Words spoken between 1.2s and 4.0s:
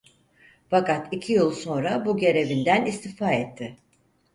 yıl sonra bu görevinden istifa etti.